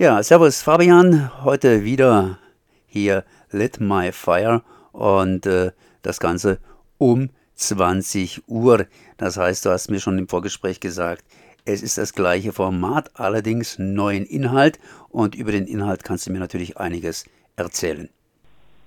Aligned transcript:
Ja, 0.00 0.22
servus 0.22 0.62
Fabian, 0.62 1.28
heute 1.42 1.82
wieder 1.82 2.38
hier 2.86 3.24
Lit 3.50 3.80
My 3.80 4.12
Fire 4.12 4.62
und 4.92 5.44
äh, 5.44 5.72
das 6.02 6.20
Ganze 6.20 6.60
um 6.98 7.30
20 7.56 8.44
Uhr. 8.46 8.86
Das 9.16 9.36
heißt, 9.36 9.66
du 9.66 9.70
hast 9.70 9.90
mir 9.90 9.98
schon 9.98 10.16
im 10.16 10.28
Vorgespräch 10.28 10.78
gesagt, 10.78 11.24
es 11.64 11.82
ist 11.82 11.98
das 11.98 12.14
gleiche 12.14 12.52
Format, 12.52 13.10
allerdings 13.14 13.80
neuen 13.80 14.24
Inhalt 14.24 14.78
und 15.08 15.34
über 15.34 15.50
den 15.50 15.66
Inhalt 15.66 16.04
kannst 16.04 16.28
du 16.28 16.32
mir 16.32 16.38
natürlich 16.38 16.78
einiges 16.78 17.28
erzählen. 17.56 18.08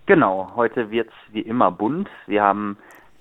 Genau, 0.06 0.54
heute 0.56 0.92
wird 0.92 1.10
es 1.10 1.34
wie 1.34 1.42
immer 1.42 1.72
bunt. 1.72 2.08
Wir 2.26 2.42
haben 2.42 2.78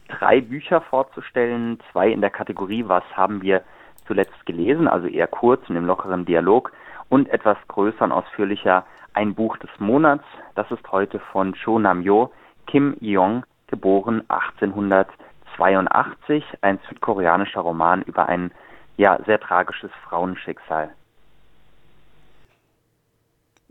drei 0.07 0.41
Bücher 0.41 0.81
vorzustellen, 0.81 1.81
zwei 1.91 2.13
in 2.13 2.21
der 2.21 2.31
Kategorie 2.31 2.85
Was 2.87 3.03
haben 3.15 3.43
wir 3.43 3.65
zuletzt 4.07 4.47
gelesen, 4.47 4.87
also 4.87 5.09
eher 5.09 5.27
kurz 5.27 5.69
und 5.69 5.75
im 5.75 5.87
lockeren 5.87 6.25
Dialog 6.25 6.71
und 7.11 7.29
etwas 7.29 7.59
größer 7.69 8.07
und 8.07 8.13
ausführlicher 8.13 8.87
ein 9.13 9.35
Buch 9.35 9.59
des 9.59 9.69
Monats. 9.79 10.25
Das 10.55 10.71
ist 10.71 10.91
heute 10.91 11.19
von 11.19 11.53
Cho 11.53 11.79
Nam-yo, 11.79 12.33
Kim 12.67 12.97
Yong, 13.01 13.45
geboren 13.67 14.23
1882, 14.29 16.43
ein 16.63 16.79
südkoreanischer 16.89 17.61
Roman 17.61 18.01
über 18.03 18.27
ein 18.27 18.51
ja 18.97 19.19
sehr 19.27 19.41
tragisches 19.41 19.91
Frauenschicksal. 20.09 20.89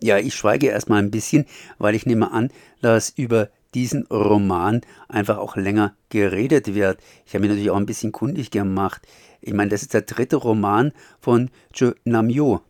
Ja, 0.02 0.18
ich 0.18 0.36
schweige 0.36 0.68
erstmal 0.68 1.00
ein 1.00 1.12
bisschen, 1.12 1.46
weil 1.78 1.96
ich 1.96 2.06
nehme 2.06 2.32
an, 2.32 2.52
dass 2.82 3.10
über 3.10 3.50
diesen 3.74 4.08
Roman 4.08 4.82
einfach 5.08 5.38
auch 5.38 5.56
länger 5.56 5.94
geredet 6.10 6.74
wird. 6.74 7.00
Ich 7.26 7.34
habe 7.34 7.42
mich 7.42 7.50
natürlich 7.50 7.70
auch 7.70 7.78
ein 7.78 7.86
bisschen 7.86 8.12
kundig 8.12 8.50
gemacht. 8.50 9.08
Ich 9.42 9.54
meine, 9.54 9.70
das 9.70 9.82
ist 9.82 9.94
der 9.94 10.02
dritte 10.02 10.38
Roman 10.38 10.92
von 11.20 11.50
Jo 11.74 11.92
Namyo. 12.06 12.62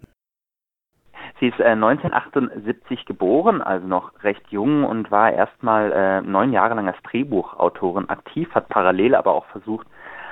Sie 1.39 1.47
ist 1.47 1.59
äh, 1.59 1.71
1978 1.71 3.05
geboren, 3.05 3.61
also 3.61 3.87
noch 3.87 4.11
recht 4.23 4.45
jung 4.49 4.83
und 4.83 5.09
war 5.09 5.31
erstmal 5.31 5.91
äh, 5.91 6.21
neun 6.21 6.51
Jahre 6.51 6.75
lang 6.75 6.87
als 6.87 7.01
Drehbuchautorin 7.03 8.09
aktiv, 8.09 8.53
hat 8.53 8.67
parallel 8.67 9.15
aber 9.15 9.33
auch 9.33 9.45
versucht, 9.45 9.87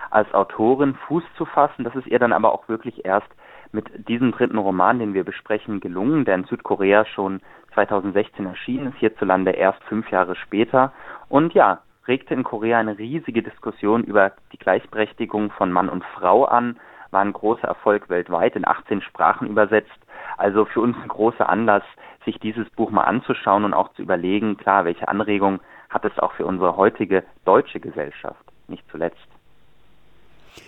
als 0.10 0.34
Autorin 0.34 0.96
Fuß 1.08 1.24
zu 1.38 1.46
fassen. 1.46 1.84
Das 1.84 1.96
ist 1.96 2.08
ihr 2.08 2.20
dann 2.20 2.34
aber 2.34 2.54
auch 2.54 2.68
wirklich 2.68 3.06
erst 3.06 3.28
mit 3.72 4.08
diesem 4.08 4.32
dritten 4.32 4.58
Roman, 4.58 5.00
den 5.00 5.14
wir 5.14 5.24
besprechen, 5.24 5.80
gelungen, 5.80 6.26
der 6.26 6.36
in 6.36 6.46
Südkorea 6.46 7.06
schon 7.06 7.42
2016 7.74 8.46
erschienen 8.46 8.88
ist, 8.88 8.98
hierzulande 8.98 9.52
erst 9.52 9.84
fünf 9.84 10.10
Jahre 10.10 10.36
später. 10.36 10.92
Und 11.30 11.54
ja, 11.54 11.82
regte 12.08 12.34
in 12.34 12.44
Korea 12.44 12.80
eine 12.80 12.98
riesige 12.98 13.44
Diskussion 13.44 14.04
über 14.04 14.32
die 14.52 14.58
Gleichberechtigung 14.58 15.52
von 15.52 15.72
Mann 15.72 15.90
und 15.90 16.04
Frau 16.04 16.46
an, 16.46 16.80
war 17.12 17.22
ein 17.22 17.34
großer 17.34 17.68
Erfolg 17.68 18.10
weltweit, 18.10 18.56
in 18.56 18.68
18 18.68 19.02
Sprachen 19.02 19.48
übersetzt. 19.48 20.00
Also 20.38 20.66
für 20.66 20.82
uns 20.82 20.96
ein 21.02 21.08
großer 21.08 21.50
Anlass, 21.50 21.84
sich 22.26 22.40
dieses 22.40 22.70
Buch 22.72 22.92
mal 22.92 23.04
anzuschauen 23.04 23.66
und 23.66 23.74
auch 23.74 23.94
zu 23.94 24.04
überlegen, 24.04 24.58
klar, 24.58 24.86
welche 24.86 25.08
Anregungen 25.08 25.60
hat 25.90 26.06
es 26.06 26.18
auch 26.20 26.34
für 26.34 26.46
unsere 26.46 26.78
heutige 26.78 27.24
deutsche 27.46 27.80
Gesellschaft, 27.80 28.44
nicht 28.68 28.84
zuletzt. 28.92 29.28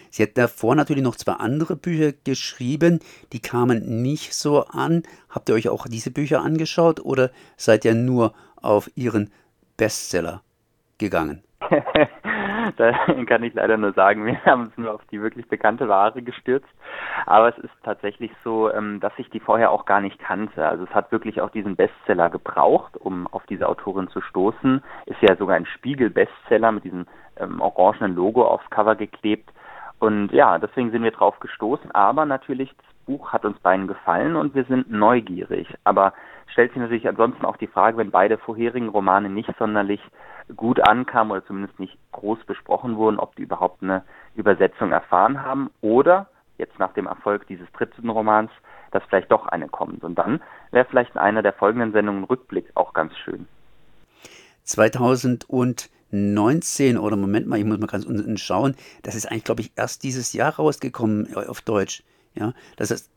Sie 0.10 0.24
hat 0.24 0.38
davor 0.38 0.76
natürlich 0.76 1.04
noch 1.04 1.16
zwei 1.16 1.34
andere 1.34 1.76
Bücher 1.76 2.14
geschrieben, 2.24 3.00
die 3.32 3.42
kamen 3.42 4.02
nicht 4.02 4.34
so 4.34 4.66
an. 4.66 5.04
Habt 5.30 5.50
ihr 5.50 5.56
euch 5.56 5.70
auch 5.70 5.88
diese 5.88 6.12
Bücher 6.12 6.42
angeschaut 6.42 7.00
oder 7.00 7.30
seid 7.58 7.86
ihr 7.86 7.94
nur 7.94 8.34
auf 8.56 8.90
ihren 8.96 9.32
Bestseller 9.78 10.42
gegangen? 10.98 11.44
da 12.78 12.92
kann 13.26 13.44
ich 13.44 13.54
leider 13.54 13.78
nur 13.78 13.94
sagen, 13.94 14.26
wir 14.26 14.44
haben 14.46 14.64
uns 14.64 14.78
nur 14.78 14.94
auf 14.94 15.02
die 15.12 15.22
wirklich 15.22 15.48
bekannte 15.48 15.88
Ware 15.88 16.22
gestürzt. 16.22 16.68
Aber 17.26 17.50
es 17.50 17.58
ist 17.64 17.74
tatsächlich 17.84 18.32
so, 18.44 18.72
ähm, 18.72 19.00
dass 19.00 19.14
ich 19.18 19.30
die 19.30 19.40
vorher 19.40 19.72
auch 19.72 19.86
gar 19.86 20.02
nicht 20.02 20.20
kannte. 20.20 20.68
Also 20.68 20.84
es 20.84 20.96
hat 20.96 21.12
wirklich 21.12 21.42
auch 21.42 21.50
diesen 21.50 21.76
Bestseller 21.76 22.30
gebraucht, 22.30 22.98
um 22.98 23.28
auf 23.28 23.46
diese 23.48 23.68
Autorin 23.68 24.10
zu 24.10 24.22
stoßen. 24.22 24.84
Ist 25.06 25.22
ja 25.22 25.36
sogar 25.36 25.56
ein 25.56 25.66
Spiegel-Bestseller 25.66 26.72
mit 26.72 26.84
diesem 26.84 27.06
ähm, 27.38 27.62
orangenen 27.62 28.16
Logo 28.16 28.46
aufs 28.46 28.70
Cover 28.70 28.96
geklebt. 28.96 29.50
Und 30.00 30.32
ja, 30.32 30.58
deswegen 30.58 30.92
sind 30.92 31.04
wir 31.04 31.12
drauf 31.12 31.40
gestoßen. 31.40 31.92
Aber 31.92 32.26
natürlich, 32.26 32.70
das 32.78 33.06
Buch 33.06 33.34
hat 33.34 33.46
uns 33.46 33.60
beiden 33.60 33.88
gefallen 33.88 34.36
und 34.36 34.56
wir 34.56 34.64
sind 34.66 34.90
neugierig. 34.92 35.68
Aber 35.84 36.14
stellt 36.52 36.72
sich 36.72 36.82
natürlich 36.82 37.08
ansonsten 37.08 37.46
auch 37.46 37.58
die 37.58 37.68
Frage, 37.68 37.98
wenn 37.98 38.12
beide 38.12 38.38
vorherigen 38.38 38.90
Romane 38.90 39.30
nicht 39.30 39.50
sonderlich 39.58 40.02
gut 40.56 40.80
ankamen 40.80 41.32
oder 41.32 41.46
zumindest 41.46 41.80
nicht 41.80 41.98
groß 42.12 42.40
besprochen 42.46 42.98
wurden, 42.98 43.20
ob 43.20 43.36
die 43.36 43.44
überhaupt 43.44 43.84
eine 43.84 44.04
Übersetzung 44.36 44.92
erfahren 44.92 45.44
haben 45.44 45.70
oder 45.82 46.28
jetzt 46.58 46.78
nach 46.80 46.94
dem 46.94 47.08
Erfolg 47.08 47.48
dieses 47.48 47.72
dritten 47.72 48.10
Romans, 48.10 48.52
dass 48.92 49.04
vielleicht 49.04 49.32
doch 49.32 49.48
eine 49.48 49.68
kommt. 49.68 50.04
Und 50.04 50.16
dann 50.16 50.42
wäre 50.72 50.86
vielleicht 50.86 51.16
in 51.16 51.22
einer 51.22 51.42
der 51.42 51.54
folgenden 51.54 51.92
Sendungen 51.92 52.24
Rückblick 52.24 52.70
auch 52.76 52.94
ganz 52.94 53.16
schön. 53.18 53.48
2000 54.64 55.50
und 55.50 55.90
19 56.12 56.98
oder 56.98 57.16
Moment 57.16 57.48
mal, 57.48 57.60
ich 57.60 57.66
muss 57.66 57.80
mal 57.80 57.88
ganz 57.88 58.06
unten 58.06 58.38
schauen, 58.38 58.76
das 59.04 59.16
ist 59.16 59.28
eigentlich, 59.28 59.44
glaube 59.44 59.62
ich, 59.62 59.72
erst 59.76 60.04
dieses 60.04 60.34
Jahr 60.34 60.56
rausgekommen 60.56 61.28
äh, 61.34 61.48
auf 61.48 61.62
Deutsch. 61.62 62.04
Ja, 62.36 62.54
das 62.78 62.92
ist 62.92 63.10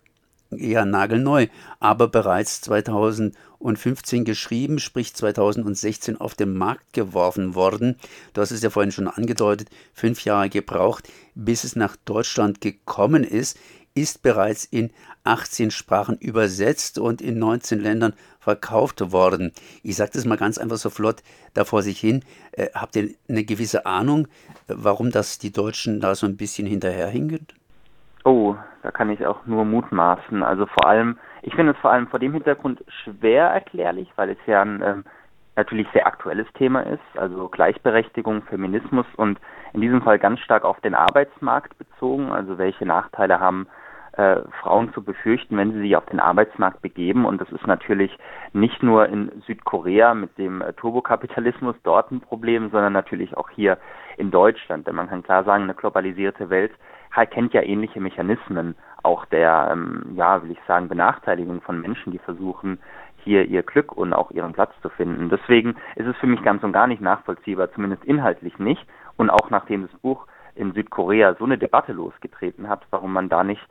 ja 0.59 0.85
nagelneu, 0.85 1.47
aber 1.81 2.09
bereits 2.09 2.61
2015 2.63 4.25
geschrieben, 4.25 4.79
sprich 4.79 5.15
2016 5.15 6.21
auf 6.21 6.35
den 6.35 6.55
Markt 6.55 6.93
geworfen 6.93 7.55
worden. 7.55 7.97
Du 8.33 8.41
hast 8.41 8.51
es 8.51 8.63
ja 8.63 8.71
vorhin 8.71 8.93
schon 8.93 9.09
angedeutet, 9.09 9.69
fünf 9.93 10.25
Jahre 10.25 10.49
gebraucht, 10.49 11.09
bis 11.35 11.65
es 11.65 11.77
nach 11.77 11.97
Deutschland 12.05 12.61
gekommen 12.61 13.25
ist 13.25 13.59
ist 13.95 14.23
bereits 14.23 14.65
in 14.65 14.91
18 15.25 15.71
Sprachen 15.71 16.17
übersetzt 16.19 16.99
und 16.99 17.21
in 17.21 17.39
19 17.39 17.81
Ländern 17.81 18.15
verkauft 18.41 19.13
worden. 19.13 19.53
Ich 19.83 19.97
sage 19.97 20.13
das 20.15 20.25
mal 20.25 20.37
ganz 20.37 20.59
einfach 20.59 20.79
so 20.79 20.91
flott 20.91 21.23
da 21.55 21.65
vor 21.65 21.83
sich 21.83 22.01
hin. 22.01 22.25
Äh, 22.53 22.69
habt 22.75 22.97
ihr 22.97 23.11
eine 23.29 23.45
gewisse 23.45 23.87
Ahnung, 23.87 24.29
warum 24.67 25.11
das 25.11 25.39
die 25.39 25.53
Deutschen 25.53 26.01
da 26.01 26.15
so 26.15 26.27
ein 26.27 26.37
bisschen 26.37 26.67
hinterherhingen? 26.67 27.47
Oh, 28.25 28.55
da 28.83 28.91
kann 28.91 29.11
ich 29.11 29.27
auch 29.27 29.47
nur 29.47 29.65
mutmaßen. 29.65 30.43
Also 30.43 30.67
vor 30.67 30.87
allem, 30.87 31.19
ich 31.43 31.55
finde 31.55 31.73
es 31.73 31.79
vor 31.79 31.91
allem 31.91 32.07
vor 32.09 32.21
dem 32.21 32.33
Hintergrund 32.33 32.85
schwer 33.05 33.49
erklärlich, 33.49 34.11
weil 34.17 34.31
es 34.31 34.39
ja 34.47 34.63
ein 34.63 34.83
ähm, 34.83 35.05
natürlich 35.57 35.87
sehr 35.93 36.07
aktuelles 36.07 36.47
Thema 36.55 36.81
ist, 36.81 37.01
also 37.17 37.49
Gleichberechtigung, 37.49 38.43
Feminismus 38.43 39.07
und 39.17 39.39
in 39.73 39.81
diesem 39.81 40.03
Fall 40.03 40.19
ganz 40.19 40.41
stark 40.41 40.65
auf 40.65 40.81
den 40.81 40.95
Arbeitsmarkt 40.95 41.77
bezogen, 41.79 42.33
also 42.33 42.59
welche 42.59 42.87
Nachteile 42.87 43.39
haben 43.41 43.67
äh, 44.13 44.41
Frauen 44.61 44.93
zu 44.93 45.03
befürchten, 45.03 45.57
wenn 45.57 45.73
sie 45.73 45.81
sich 45.81 45.97
auf 45.97 46.07
den 46.07 46.21
Arbeitsmarkt 46.21 46.83
begeben. 46.83 47.25
Und 47.25 47.41
das 47.41 47.51
ist 47.51 47.67
natürlich 47.67 48.17
nicht 48.53 48.83
nur 48.83 49.09
in 49.09 49.43
Südkorea 49.47 50.15
mit 50.15 50.37
dem 50.39 50.61
äh, 50.61 50.73
Turbokapitalismus 50.75 51.77
dort 51.83 52.11
ein 52.11 52.21
Problem, 52.21 52.71
sondern 52.71 52.93
natürlich 52.93 53.37
auch 53.37 53.49
hier 53.51 53.79
in 54.19 54.31
Deutschland. 54.31 54.87
Denn 54.87 54.95
man 54.95 55.09
kann 55.09 55.23
klar 55.23 55.45
sagen, 55.45 55.65
eine 55.65 55.75
globalisierte 55.75 56.51
Welt 56.51 56.73
kennt 57.31 57.53
ja 57.53 57.63
ähnliche 57.63 58.01
Mechanismen 58.01 58.75
auch 59.03 59.25
der, 59.27 59.69
ähm, 59.73 60.13
ja, 60.15 60.43
will 60.43 60.53
ich 60.53 60.61
sagen, 60.67 60.89
Benachteiligung 60.89 61.61
von 61.61 61.81
Menschen, 61.81 62.13
die 62.13 62.19
versuchen, 62.19 62.79
hier 63.25 63.45
ihr 63.45 63.63
Glück 63.63 63.93
und 63.93 64.13
auch 64.13 64.31
ihren 64.31 64.53
Platz 64.53 64.73
zu 64.83 64.89
finden. 64.89 65.29
Deswegen 65.29 65.77
ist 65.97 66.07
es 66.07 66.17
für 66.17 66.27
mich 66.27 66.43
ganz 66.43 66.63
und 66.63 66.73
gar 66.73 66.87
nicht 66.87 67.01
nachvollziehbar, 67.01 67.73
zumindest 67.73 68.05
inhaltlich 68.05 68.59
nicht. 68.59 68.85
Und 69.17 69.31
auch 69.31 69.51
nachdem 69.51 69.89
das 69.89 70.01
Buch 70.01 70.27
in 70.55 70.73
Südkorea 70.73 71.35
so 71.39 71.45
eine 71.45 71.59
Debatte 71.59 71.93
losgetreten 71.93 72.69
hat, 72.69 72.85
warum 72.91 73.13
man 73.13 73.29
da 73.29 73.45
nicht 73.45 73.63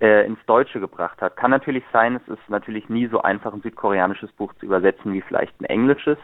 äh, 0.00 0.26
ins 0.26 0.38
Deutsche 0.46 0.80
gebracht 0.80 1.20
hat. 1.20 1.36
Kann 1.36 1.50
natürlich 1.50 1.84
sein, 1.92 2.16
es 2.16 2.28
ist 2.32 2.48
natürlich 2.48 2.88
nie 2.88 3.06
so 3.06 3.22
einfach, 3.22 3.52
ein 3.52 3.62
südkoreanisches 3.62 4.32
Buch 4.32 4.52
zu 4.54 4.66
übersetzen 4.66 5.12
wie 5.12 5.20
vielleicht 5.20 5.58
ein 5.60 5.66
englisches. 5.66 6.18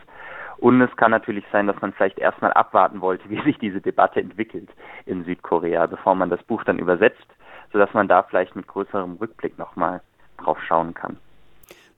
Und 0.59 0.81
es 0.81 0.95
kann 0.97 1.11
natürlich 1.11 1.45
sein, 1.53 1.67
dass 1.67 1.81
man 1.83 1.93
vielleicht 1.93 2.19
erstmal 2.19 2.53
abwarten 2.53 3.01
wollte, 3.01 3.25
wie 3.31 3.43
sich 3.43 3.59
diese 3.59 3.81
Debatte 3.81 4.21
entwickelt 4.21 4.71
in 5.05 5.25
Südkorea, 5.25 5.87
bevor 5.87 6.15
man 6.15 6.31
das 6.31 6.43
Buch 6.45 6.65
dann 6.65 6.79
übersetzt, 6.79 7.27
sodass 7.73 7.93
man 7.93 8.09
da 8.09 8.23
vielleicht 8.23 8.57
mit 8.57 8.67
größerem 8.67 9.17
Rückblick 9.17 9.59
nochmal 9.59 10.01
drauf 10.39 10.59
schauen 10.67 10.95
kann. 10.95 11.19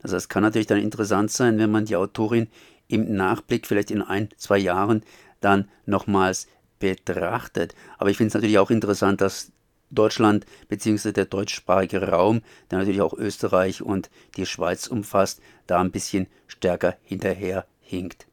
Das 0.01 0.13
heißt, 0.13 0.29
kann 0.29 0.43
natürlich 0.43 0.67
dann 0.67 0.79
interessant 0.79 1.31
sein, 1.31 1.57
wenn 1.59 1.71
man 1.71 1.85
die 1.85 1.95
Autorin 1.95 2.47
im 2.87 3.15
Nachblick 3.15 3.67
vielleicht 3.67 3.91
in 3.91 4.01
ein, 4.01 4.29
zwei 4.37 4.57
Jahren 4.57 5.03
dann 5.41 5.69
nochmals 5.85 6.47
betrachtet. 6.79 7.75
Aber 7.97 8.09
ich 8.09 8.17
finde 8.17 8.29
es 8.29 8.33
natürlich 8.33 8.59
auch 8.59 8.71
interessant, 8.71 9.21
dass 9.21 9.51
Deutschland 9.91 10.45
bzw. 10.67 11.11
der 11.11 11.25
deutschsprachige 11.25 12.01
Raum, 12.09 12.41
der 12.69 12.79
natürlich 12.79 13.01
auch 13.01 13.13
Österreich 13.13 13.81
und 13.81 14.09
die 14.37 14.45
Schweiz 14.45 14.87
umfasst, 14.87 15.41
da 15.67 15.79
ein 15.79 15.91
bisschen 15.91 16.27
stärker 16.47 16.97
hinterher 17.03 17.65
hinkt. 17.81 18.27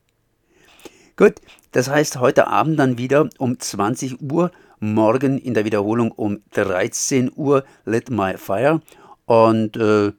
Gut, 1.17 1.35
das 1.73 1.89
heißt 1.89 2.21
heute 2.21 2.47
Abend 2.47 2.79
dann 2.79 2.99
wieder 2.99 3.29
um 3.39 3.59
20 3.59 4.21
Uhr, 4.21 4.51
morgen 4.81 5.39
in 5.39 5.55
der 5.55 5.65
Wiederholung 5.65 6.13
um 6.13 6.43
13 6.53 7.33
Uhr 7.35 7.65
Lit 7.87 8.11
My 8.11 8.37
Fire. 8.37 8.83
Und 9.25 9.77
äh, 9.77 10.13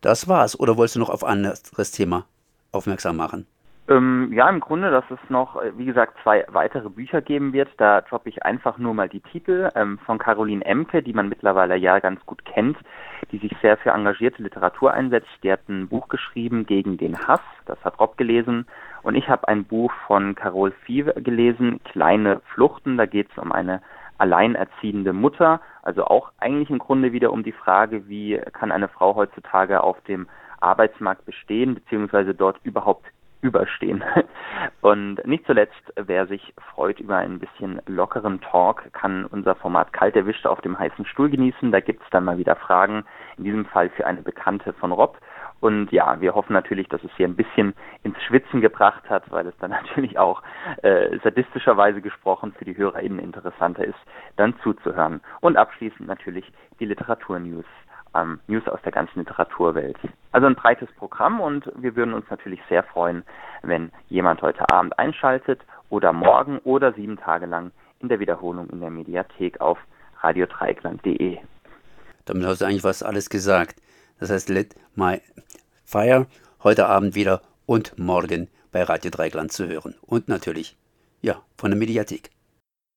das 0.00 0.26
war's. 0.26 0.58
Oder 0.58 0.76
wolltest 0.76 0.96
du 0.96 1.00
noch 1.00 1.10
auf 1.10 1.24
ein 1.24 1.44
anderes 1.44 1.90
Thema 1.90 2.26
aufmerksam 2.72 3.16
machen? 3.16 3.46
Ähm, 3.88 4.30
ja, 4.34 4.46
im 4.50 4.60
Grunde, 4.60 4.90
dass 4.90 5.10
es 5.10 5.18
noch, 5.30 5.56
äh, 5.62 5.72
wie 5.78 5.86
gesagt, 5.86 6.18
zwei 6.22 6.44
weitere 6.48 6.90
Bücher 6.90 7.22
geben 7.22 7.54
wird. 7.54 7.70
Da 7.78 8.02
droppe 8.02 8.28
ich 8.28 8.44
einfach 8.44 8.76
nur 8.76 8.92
mal 8.92 9.08
die 9.08 9.20
Titel 9.20 9.70
ähm, 9.74 9.98
von 10.04 10.18
Caroline 10.18 10.62
Emke, 10.64 11.02
die 11.02 11.14
man 11.14 11.30
mittlerweile 11.30 11.74
ja 11.76 11.98
ganz 11.98 12.24
gut 12.26 12.44
kennt, 12.44 12.76
die 13.32 13.38
sich 13.38 13.56
sehr 13.62 13.78
für 13.78 13.90
engagierte 13.90 14.42
Literatur 14.42 14.92
einsetzt. 14.92 15.30
Die 15.42 15.50
hat 15.50 15.66
ein 15.70 15.88
Buch 15.88 16.08
geschrieben 16.08 16.66
gegen 16.66 16.98
den 16.98 17.18
Hass, 17.26 17.40
das 17.64 17.82
hat 17.82 17.98
Rob 17.98 18.18
gelesen. 18.18 18.66
Und 19.02 19.14
ich 19.14 19.26
habe 19.30 19.48
ein 19.48 19.64
Buch 19.64 19.92
von 20.06 20.34
Carol 20.34 20.72
Fieve 20.84 21.14
gelesen, 21.22 21.80
Kleine 21.84 22.42
Fluchten. 22.52 22.98
Da 22.98 23.06
geht 23.06 23.30
es 23.30 23.38
um 23.38 23.52
eine 23.52 23.80
alleinerziehende 24.18 25.14
Mutter, 25.14 25.60
also 25.82 26.04
auch 26.04 26.32
eigentlich 26.38 26.68
im 26.68 26.78
Grunde 26.78 27.12
wieder 27.12 27.32
um 27.32 27.42
die 27.42 27.52
Frage, 27.52 28.06
wie 28.08 28.38
kann 28.52 28.72
eine 28.72 28.88
Frau 28.88 29.14
heutzutage 29.14 29.82
auf 29.82 29.98
dem 30.02 30.28
Arbeitsmarkt 30.60 31.24
bestehen, 31.24 31.76
beziehungsweise 31.76 32.34
dort 32.34 32.58
überhaupt 32.64 33.06
überstehen. 33.40 34.02
Und 34.80 35.24
nicht 35.26 35.46
zuletzt, 35.46 35.92
wer 35.96 36.26
sich 36.26 36.54
freut 36.74 37.00
über 37.00 37.18
ein 37.18 37.38
bisschen 37.38 37.80
lockeren 37.86 38.40
Talk, 38.40 38.92
kann 38.92 39.26
unser 39.26 39.54
Format 39.54 39.92
Kalt 39.92 40.16
erwischt 40.16 40.46
auf 40.46 40.60
dem 40.60 40.78
heißen 40.78 41.06
Stuhl 41.06 41.30
genießen. 41.30 41.70
Da 41.70 41.80
gibt 41.80 42.02
es 42.02 42.10
dann 42.10 42.24
mal 42.24 42.38
wieder 42.38 42.56
Fragen, 42.56 43.04
in 43.36 43.44
diesem 43.44 43.66
Fall 43.66 43.90
für 43.90 44.06
eine 44.06 44.22
Bekannte 44.22 44.72
von 44.72 44.92
Rob. 44.92 45.18
Und 45.60 45.90
ja, 45.90 46.20
wir 46.20 46.34
hoffen 46.34 46.52
natürlich, 46.52 46.88
dass 46.88 47.02
es 47.02 47.10
hier 47.16 47.26
ein 47.26 47.34
bisschen 47.34 47.74
ins 48.04 48.20
Schwitzen 48.22 48.60
gebracht 48.60 49.08
hat, 49.10 49.30
weil 49.30 49.46
es 49.46 49.56
dann 49.58 49.70
natürlich 49.82 50.18
auch 50.18 50.42
äh, 50.82 51.18
sadistischerweise 51.22 52.00
gesprochen 52.00 52.52
für 52.56 52.64
die 52.64 52.76
HörerInnen 52.76 53.18
interessanter 53.18 53.84
ist, 53.84 53.98
dann 54.36 54.54
zuzuhören. 54.62 55.20
Und 55.40 55.56
abschließend 55.56 56.06
natürlich 56.06 56.50
die 56.78 56.86
Literaturnews 56.86 57.64
ähm, 58.14 58.40
News 58.46 58.66
aus 58.68 58.80
der 58.84 58.92
ganzen 58.92 59.20
Literaturwelt. 59.20 59.96
Also 60.32 60.46
ein 60.46 60.54
breites 60.54 60.90
Programm 60.92 61.40
und 61.40 61.70
wir 61.76 61.96
würden 61.96 62.14
uns 62.14 62.26
natürlich 62.30 62.60
sehr 62.68 62.82
freuen, 62.82 63.24
wenn 63.62 63.90
jemand 64.08 64.42
heute 64.42 64.68
Abend 64.70 64.98
einschaltet 64.98 65.60
oder 65.90 66.12
morgen 66.12 66.58
oder 66.60 66.92
sieben 66.92 67.16
Tage 67.16 67.46
lang 67.46 67.70
in 68.00 68.08
der 68.08 68.20
Wiederholung 68.20 68.68
in 68.70 68.80
der 68.80 68.90
Mediathek 68.90 69.60
auf 69.60 69.78
radiodreigland.de. 70.20 71.38
Damit 72.24 72.46
hast 72.46 72.60
du 72.60 72.66
eigentlich 72.66 72.82
fast 72.82 73.04
alles 73.04 73.30
gesagt. 73.30 73.80
Das 74.20 74.30
heißt, 74.30 74.48
Let 74.48 74.74
My 74.94 75.20
Fire 75.84 76.26
heute 76.62 76.86
Abend 76.86 77.14
wieder 77.14 77.40
und 77.66 77.98
morgen 77.98 78.48
bei 78.72 78.82
Radio 78.82 79.10
Dreigland 79.10 79.52
zu 79.52 79.66
hören. 79.66 79.94
Und 80.02 80.28
natürlich, 80.28 80.76
ja, 81.22 81.40
von 81.56 81.70
der 81.70 81.78
Mediathek. 81.78 82.30